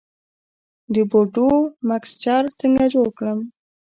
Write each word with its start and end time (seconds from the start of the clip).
د 0.93 0.95
بورډو 1.09 1.49
مکسچر 1.89 2.43
څنګه 2.59 2.83
جوړ 2.93 3.07
کړم؟ 3.17 3.39